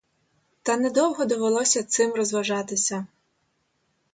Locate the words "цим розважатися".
1.83-3.07